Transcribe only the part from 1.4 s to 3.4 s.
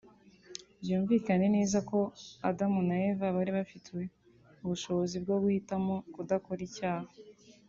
neza ko Adamu na Eva